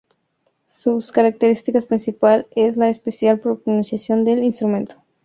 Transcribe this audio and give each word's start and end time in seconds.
Su 0.65 0.99
característica 1.13 1.79
principal 1.79 2.47
es 2.55 2.75
la 2.75 2.89
especial 2.89 3.39
proporción 3.39 4.23
del 4.25 4.43
instrumento. 4.43 4.95